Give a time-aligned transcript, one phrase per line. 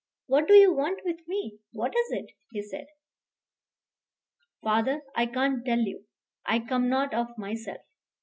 [0.25, 1.59] What do you want with me?
[1.73, 2.87] What is it?" he said.
[4.63, 6.05] "Father, I can't tell you.
[6.43, 7.81] I come not of myself.